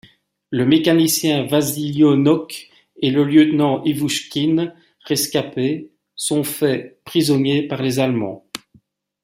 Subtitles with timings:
[0.49, 2.71] Le mécanicien Vassilionok
[3.03, 8.47] et le lieutenant Ivouchkine, rescapés, sont faits prisonniers par les Allemands.